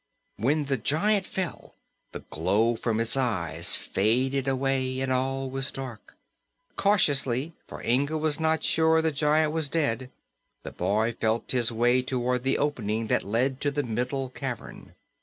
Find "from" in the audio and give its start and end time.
2.75-2.99